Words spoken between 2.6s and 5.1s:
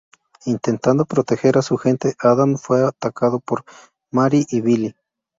atacado por Mary y Billy.